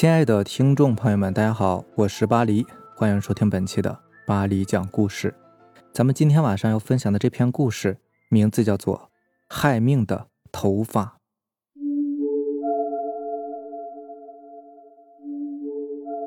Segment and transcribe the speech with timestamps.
[0.00, 2.64] 亲爱的听众朋友们，大家好，我是巴黎，
[2.94, 5.34] 欢迎收听本期的巴黎讲故事。
[5.92, 7.98] 咱们今天晚上要分享的这篇故事，
[8.28, 8.96] 名字叫做
[9.48, 11.02] 《害命的头发》。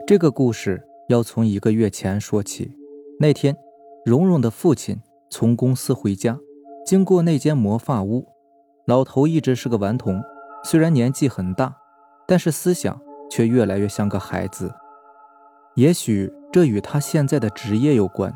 [0.06, 2.76] 这个故事要从一个月前说起。
[3.22, 3.56] 那天，
[4.04, 5.00] 蓉蓉的父亲
[5.30, 6.38] 从公司回家，
[6.86, 8.28] 经过那间魔法屋，
[8.86, 10.22] 老头一直是个顽童，
[10.62, 11.78] 虽然年纪很大，
[12.28, 13.02] 但是思想。
[13.32, 14.70] 却越来越像个孩子，
[15.76, 18.32] 也许这与他现在的职业有关。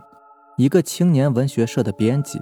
[0.55, 2.41] 一个青年文学社的编辑，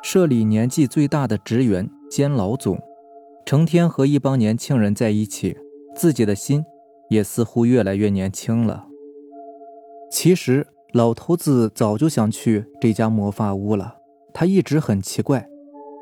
[0.00, 2.78] 社里年纪最大的职员兼老总，
[3.44, 5.58] 成天和一帮年轻人在一起，
[5.96, 6.64] 自己的心
[7.10, 8.86] 也似乎越来越年轻了。
[10.08, 13.96] 其实老头子早就想去这家魔法屋了，
[14.32, 15.48] 他一直很奇怪，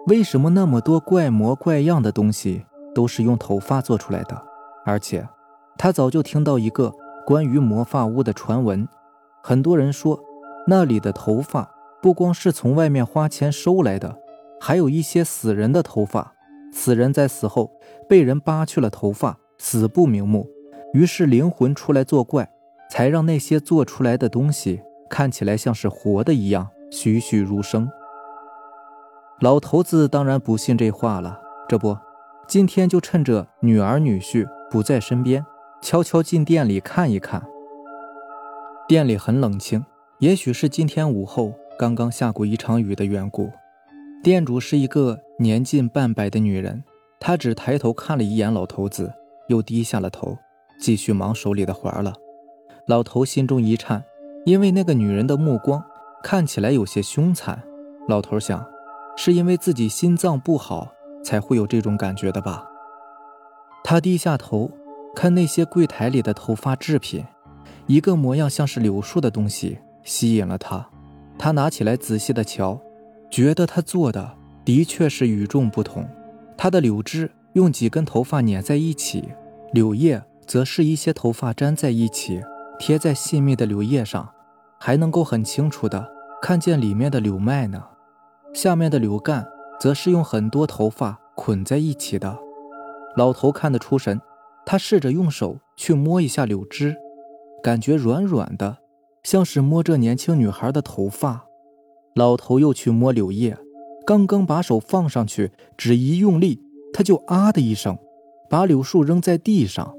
[0.09, 4.45] 为什么那么多怪模怪样的东西都是用头发做出来的，
[4.85, 5.27] 而且。
[5.79, 6.93] 他早就听到一个
[7.27, 8.89] 关于魔法屋的传闻，
[9.43, 10.19] 很多人说
[10.67, 14.19] 那里的头发不光是从外面花钱收来的，
[14.61, 16.33] 还有一些死人的头发。
[16.73, 17.71] 死人在死后
[18.09, 20.47] 被人扒去了头发，死不瞑目，
[20.93, 22.51] 于是灵魂出来作怪，
[22.91, 27.89] 才让那些做出来的东西看起来像是活的一样栩栩如生。
[29.41, 31.97] 老头子当然不信这话了，这不，
[32.47, 35.45] 今天就趁着女儿女婿不在身边。
[35.83, 37.47] 悄悄进店里看一看，
[38.89, 39.85] 店里很冷清，
[40.19, 43.53] 也许是今天午后刚刚下过一场雨的缘故。
[44.23, 46.83] 店主是一个年近半百的女人，
[47.21, 49.13] 她只抬头看了一眼老头子，
[49.49, 50.37] 又低下了头，
[50.81, 52.13] 继续忙手里的活了。
[52.87, 54.03] 老头心中一颤，
[54.45, 55.85] 因为那个女人的目光
[56.23, 57.63] 看起来有些凶残。
[58.09, 58.67] 老头想，
[59.17, 62.67] 是因为自己心脏不好才会有这种感觉的吧？
[63.85, 64.69] 他低下头。
[65.17, 67.25] 看那些柜台里的头发制品，
[67.87, 70.87] 一个模样像是柳树的东西吸引了他。
[71.39, 72.79] 他拿起来仔细的瞧，
[73.31, 76.07] 觉得他做的的确是与众不同。
[76.55, 79.31] 他的柳枝用几根头发粘在一起，
[79.73, 82.43] 柳叶则是一些头发粘在一起，
[82.79, 84.29] 贴在细密的柳叶上，
[84.79, 86.07] 还能够很清楚的
[86.43, 87.83] 看见里面的柳脉呢。
[88.53, 89.47] 下面的柳干
[89.81, 92.39] 则是用很多头发捆在一起的。
[93.17, 94.21] 老头看得出神。
[94.69, 96.97] 他试着用手去摸一下柳枝，
[97.63, 98.79] 感觉软软的，
[99.23, 101.47] 像是摸着年轻女孩的头发。
[102.17, 103.57] 老头又去摸柳叶，
[104.05, 106.61] 刚刚把手放上去，只一用力，
[106.93, 107.97] 他就啊的一声，
[108.51, 109.95] 把柳树扔在地上。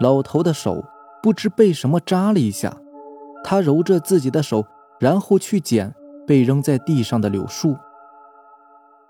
[0.00, 0.82] 老头的手
[1.22, 2.74] 不知被什么扎了一下，
[3.44, 4.64] 他揉着自己的手，
[4.98, 5.94] 然后去捡
[6.26, 7.76] 被扔在地上的柳树。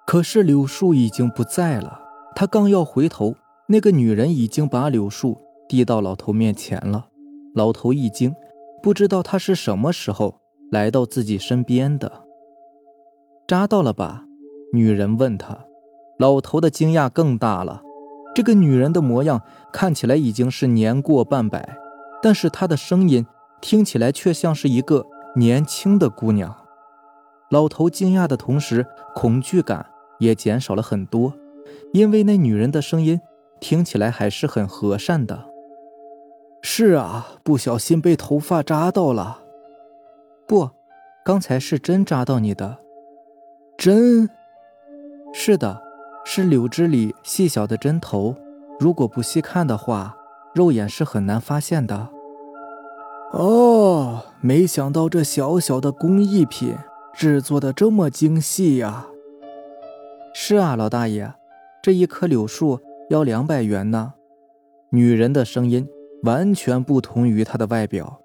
[0.04, 2.00] 可是柳树已经不在了，
[2.34, 3.36] 他刚要回头。
[3.72, 5.38] 那个女人已经把柳树
[5.68, 7.06] 递到老头面前了，
[7.54, 8.34] 老头一惊，
[8.82, 10.40] 不知道她是什么时候
[10.72, 12.24] 来到自己身边的。
[13.46, 14.24] 扎到了吧？
[14.72, 15.56] 女人问他。
[16.18, 17.80] 老头的惊讶更大了，
[18.34, 19.40] 这个女人的模样
[19.72, 21.78] 看起来已经是年过半百，
[22.20, 23.24] 但是她的声音
[23.60, 26.52] 听起来却像是一个年轻的姑娘。
[27.50, 29.86] 老头惊讶的同时，恐惧感
[30.18, 31.32] 也减少了很多，
[31.92, 33.20] 因为那女人的声音。
[33.60, 35.46] 听起来还是很和善的。
[36.62, 39.42] 是啊，不小心被头发扎到了。
[40.46, 40.70] 不，
[41.24, 42.78] 刚才是针扎到你的。
[43.78, 44.28] 针？
[45.32, 45.80] 是的，
[46.24, 48.34] 是柳枝里细小的针头。
[48.78, 50.16] 如果不细看的话，
[50.54, 52.08] 肉眼是很难发现的。
[53.32, 56.76] 哦，没想到这小小的工艺品
[57.14, 59.06] 制作的这么精细呀。
[60.34, 61.32] 是啊，老大爷，
[61.82, 62.80] 这一棵柳树。
[63.10, 64.14] 要两百元呢。
[64.90, 65.88] 女人的声音
[66.22, 68.20] 完全不同于她的外表，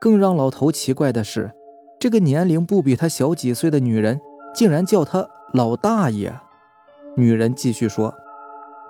[0.00, 1.50] 更让老头奇怪的是，
[1.98, 4.20] 这个年龄不比他小几岁的女人
[4.54, 6.32] 竟然叫他老大爷。
[7.16, 8.14] 女人继续说：“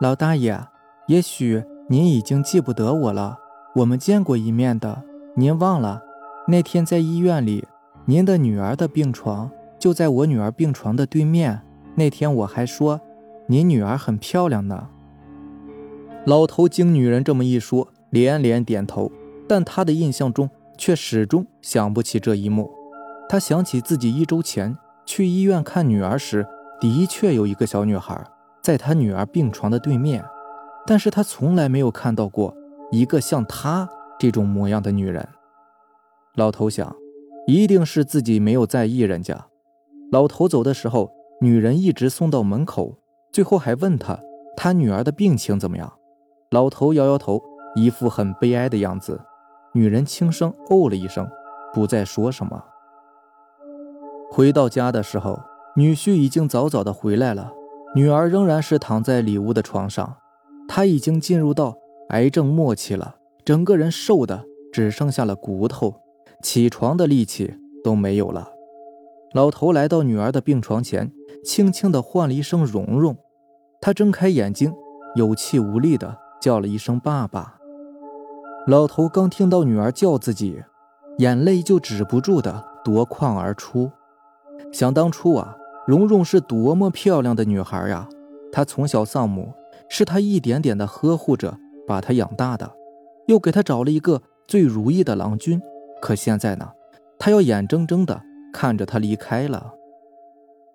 [0.01, 0.61] 老大爷，
[1.07, 3.39] 也许您已经记不得我了，
[3.77, 5.03] 我们见过一面的，
[5.35, 6.03] 您忘了？
[6.49, 7.67] 那天在医院里，
[8.05, 11.63] 您的女儿的病床就在我女儿病床的对面。
[11.95, 13.01] 那天我还说，
[13.47, 14.89] 您女儿很漂亮呢。”
[16.29, 19.11] 老头经女人这么一说，连连点头，
[19.49, 22.71] 但他的印象中却始终想不起这一幕。
[23.31, 24.77] 他想起自己一周前
[25.07, 26.47] 去医院看女儿时，
[26.83, 28.23] 的确有一个小女孩
[28.61, 30.23] 在他女儿病床的对面，
[30.87, 32.55] 但是他从来没有看到过
[32.91, 33.89] 一个像她
[34.19, 35.27] 这种模样的女人。
[36.35, 36.95] 老头想，
[37.47, 39.47] 一定是自己没有在意人家。
[40.13, 41.11] 老头走的时候，
[41.41, 42.99] 女人一直送到门口，
[43.33, 44.21] 最后还问他
[44.59, 45.91] 他女儿的病情怎么样。
[46.51, 47.43] 老头摇摇头，
[47.75, 49.21] 一副很悲哀的样子。
[49.75, 51.29] 女人轻声哦了一声，
[51.75, 52.65] 不再说什么。
[54.31, 55.39] 回到家的时候，
[55.77, 57.53] 女婿已经早早的回来了，
[57.95, 60.17] 女儿仍然是躺在里屋的床上，
[60.67, 61.77] 她已经进入到
[62.09, 64.43] 癌症末期了，整个人瘦的
[64.73, 65.97] 只剩下了骨头，
[66.43, 67.55] 起床的力气
[67.85, 68.49] 都没有了。
[69.35, 71.13] 老头来到女儿的病床前，
[71.45, 73.15] 轻轻地唤了一声“蓉蓉”，
[73.83, 74.73] 他睁开眼睛，
[75.15, 77.59] 有气无力地叫了一声“爸爸”。
[78.67, 80.63] 老头刚听到女儿叫自己，
[81.19, 83.91] 眼泪就止不住的夺眶而出。
[84.73, 85.57] 想当初啊，
[85.87, 88.09] 蓉蓉是多么漂亮的女孩呀！
[88.53, 89.53] 她从小丧母，
[89.89, 91.57] 是他一点点的呵护着
[91.87, 92.71] 把她养大的，
[93.27, 95.61] 又给她找了一个最如意的郎君。
[96.01, 96.71] 可现在呢，
[97.19, 98.21] 他要眼睁睁的
[98.53, 99.73] 看着她离开了。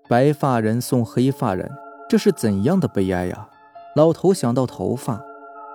[0.10, 1.69] 白发人送黑发人，
[2.10, 3.48] 这是怎样的悲哀呀！
[3.95, 5.24] 老头想到头发，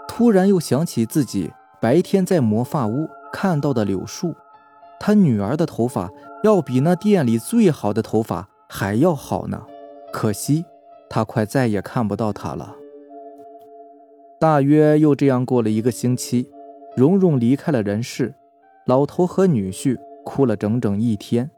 [0.08, 1.52] 突然又想起自己。
[1.80, 4.34] 白天在魔法屋看到的柳树，
[4.98, 6.10] 他女儿的头发
[6.42, 9.62] 要比那店里最好的头发还要好呢。
[10.12, 10.64] 可惜
[11.08, 12.74] 他快再也看不到她了。
[14.40, 16.50] 大约又这样过了一个星期，
[16.96, 18.34] 蓉蓉离开了人世，
[18.86, 21.48] 老头和女婿哭了整整一天。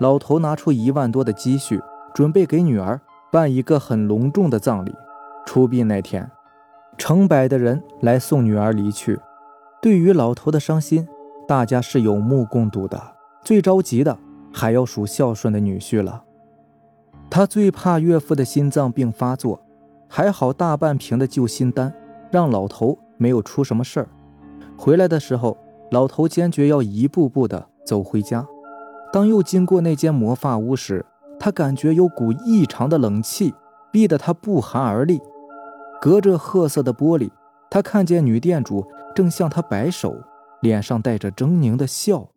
[0.00, 1.80] 老头拿出一万多的积蓄，
[2.12, 3.00] 准备给女儿
[3.30, 4.92] 办一个很隆重的葬礼。
[5.46, 6.28] 出殡那天，
[6.98, 9.18] 成百的人来送女儿离去。
[9.80, 11.08] 对于老头的伤心，
[11.48, 13.00] 大家是有目共睹的。
[13.42, 14.16] 最着急的
[14.52, 16.22] 还要数孝顺的女婿了。
[17.28, 19.60] 他最怕岳父的心脏病发作，
[20.08, 21.92] 还好大半瓶的救心丹
[22.30, 24.08] 让老头没有出什么事儿。
[24.76, 25.56] 回来的时候，
[25.90, 28.46] 老头坚决要一步步的走回家。
[29.12, 31.04] 当又经过那间魔法屋时，
[31.40, 33.52] 他感觉有股异常的冷气，
[33.90, 35.20] 逼得他不寒而栗。
[36.02, 37.30] 隔着褐色的玻璃，
[37.70, 38.84] 他看见女店主。
[39.14, 40.16] 正向他摆手，
[40.62, 42.30] 脸上带着狰狞的笑。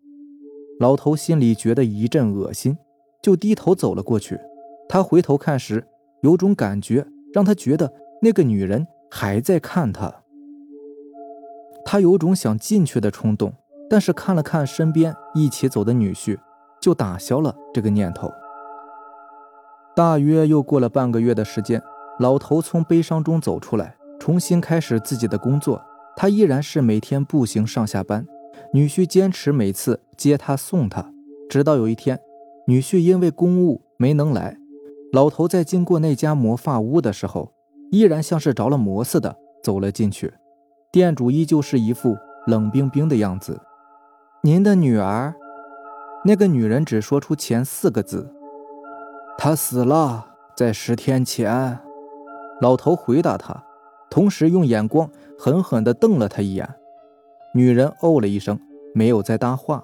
[0.78, 2.78] 老头心里觉得一阵恶心，
[3.24, 4.38] 就低头走了过去。
[4.90, 5.88] 他回头看时，
[6.22, 10.14] 有种感觉让他觉得那个女人还在看他。
[11.86, 13.54] 他有种想进去的冲动，
[13.90, 16.38] 但是看了看身边一起走的女婿，
[16.82, 18.30] 就打消了这个念头。
[19.96, 21.82] 大约又过了半个月的时间，
[22.20, 25.82] 老头从悲伤中走出来，重新开始自己的工作。
[26.16, 28.26] 他依然是每天步行上下班，
[28.72, 31.12] 女婿坚持每次接他送他，
[31.50, 32.18] 直到有一天，
[32.68, 34.58] 女婿因为公务没能来，
[35.12, 37.52] 老头在经过那家魔发屋的时候，
[37.92, 40.34] 依然像是着了魔似的走了进去，
[40.90, 42.16] 店主依旧是一副
[42.48, 43.60] 冷冰冰的样子。
[44.42, 45.36] 您的女儿，
[46.24, 48.34] 那个女人只说出前四个字
[49.38, 51.78] ：“她死了，在十天前。”
[52.62, 53.64] 老头回答他。
[54.10, 56.76] 同时用眼光狠狠地瞪了他一眼，
[57.54, 58.58] 女人哦了一声，
[58.94, 59.84] 没有再搭话。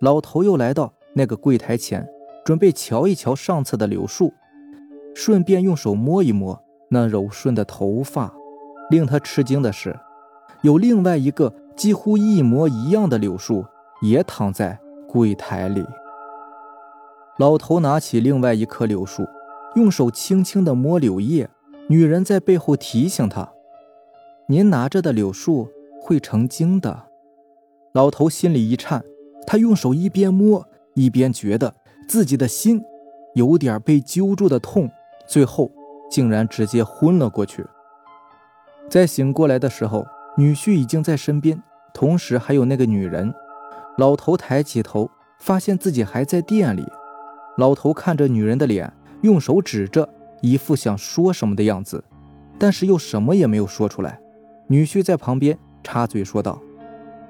[0.00, 2.06] 老头又来到那个柜台前，
[2.44, 4.32] 准备瞧一瞧上次的柳树，
[5.14, 8.32] 顺便用手摸一摸那柔顺的头发。
[8.90, 9.98] 令他吃惊的是，
[10.62, 13.64] 有另外一个几乎一模一样的柳树
[14.02, 14.78] 也躺在
[15.08, 15.84] 柜台里。
[17.38, 19.26] 老头拿起另外一棵柳树，
[19.74, 21.50] 用手轻轻地摸柳叶。
[21.90, 23.52] 女人在背后提醒他
[24.46, 25.68] ：“您拿着的柳树
[26.00, 27.08] 会成精的。”
[27.92, 29.04] 老头心里一颤，
[29.44, 31.74] 他用手一边摸，一边觉得
[32.08, 32.80] 自己的心
[33.34, 34.88] 有点被揪住的痛，
[35.26, 35.68] 最后
[36.08, 37.66] 竟然直接昏了过去。
[38.88, 40.06] 在醒过来的时候，
[40.36, 41.60] 女婿已经在身边，
[41.92, 43.34] 同时还有那个女人。
[43.98, 46.86] 老头抬起头，发现自己还在店里。
[47.56, 48.92] 老头看着女人的脸，
[49.22, 50.08] 用手指着。
[50.40, 52.02] 一副想说什么的样子，
[52.58, 54.20] 但是又什么也没有说出来。
[54.68, 56.60] 女婿在旁边插嘴说道：“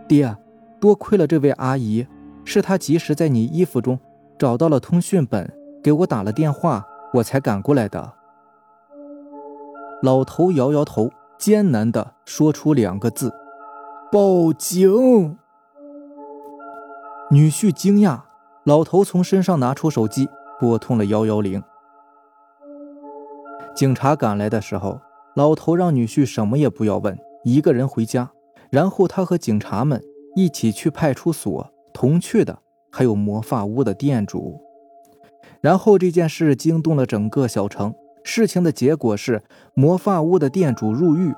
[0.06, 0.36] 爹，
[0.78, 2.06] 多亏了这位阿姨，
[2.44, 3.98] 是她及时在你衣服中
[4.38, 5.52] 找到了通讯本，
[5.82, 8.12] 给我打了电话，我才赶过来的。”
[10.02, 13.32] 老头摇摇头，艰难地说出两个字
[14.10, 15.36] ：“报警。”
[17.30, 18.20] 女婿惊讶，
[18.64, 21.62] 老头从身上拿出手机，拨通了幺幺零。
[23.74, 25.00] 警察赶来的时候，
[25.34, 28.30] 老头让女婿什么也不要问，一个人回家。
[28.70, 30.02] 然后他和警察们
[30.36, 32.58] 一起去派出所，同去的
[32.90, 34.60] 还有魔发屋的店主。
[35.60, 37.94] 然后这件事惊动了整个小城。
[38.22, 39.42] 事情的结果是，
[39.74, 41.34] 魔发屋的店主入狱，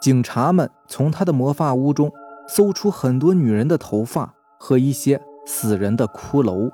[0.00, 2.10] 警察们从他的魔发屋中
[2.48, 6.70] 搜出很多女人的头发和一些死人的骷髅。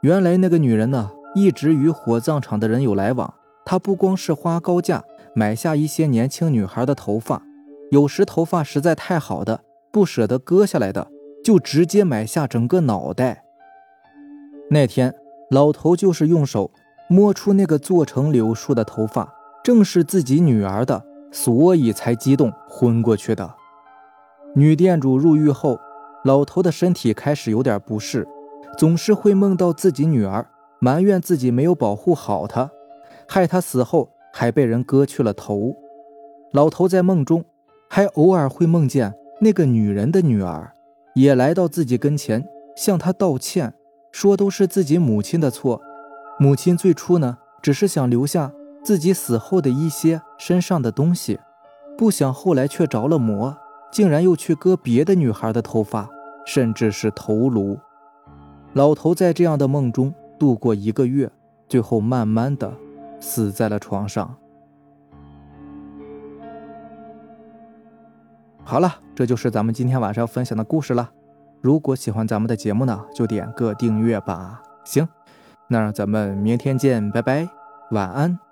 [0.00, 3.32] 原来那个女人呢，一直与火葬场的人有来往。
[3.66, 5.04] 他不光是花高价
[5.34, 7.42] 买下一些年轻女孩的头发，
[7.90, 11.08] 有时头发实在太好的，不舍得割下来的，
[11.44, 13.42] 就直接买下整个脑袋。
[14.70, 15.12] 那天，
[15.50, 16.70] 老头就是用手
[17.08, 19.28] 摸出那个做成柳树的头发，
[19.64, 23.52] 正是自己女儿的，所以才激动昏过去的。
[24.54, 25.78] 女店主入狱后，
[26.24, 28.26] 老头的身体开始有点不适，
[28.78, 30.46] 总是会梦到自己女儿，
[30.78, 32.70] 埋怨自己没有保护好她，
[33.28, 35.74] 害他死后还被人割去了头。
[36.52, 37.44] 老头在梦中。
[37.88, 40.72] 还偶尔会梦见那个女人的女儿，
[41.14, 42.44] 也来到自己跟前，
[42.76, 43.72] 向他道歉，
[44.10, 45.80] 说都是自己母亲的错。
[46.38, 48.52] 母亲最初呢，只是想留下
[48.82, 51.38] 自己死后的一些身上的东西，
[51.96, 53.56] 不想后来却着了魔，
[53.92, 56.10] 竟然又去割别的女孩的头发，
[56.44, 57.78] 甚至是头颅。
[58.72, 61.30] 老头在这样的梦中度过一个月，
[61.68, 62.74] 最后慢慢的
[63.20, 64.36] 死在了床上。
[68.64, 71.10] 好了，这就是咱们今天晚上要分享的故事了。
[71.60, 74.62] 如果喜欢咱们的节目呢，就点个订阅吧。
[74.84, 75.06] 行，
[75.68, 77.48] 那咱们明天见，拜拜，
[77.90, 78.45] 晚安。